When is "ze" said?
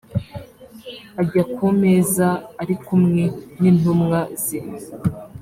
4.43-4.59